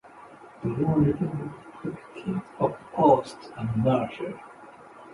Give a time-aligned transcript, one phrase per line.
[0.63, 4.33] The more liberal Protectionists opposed a merger.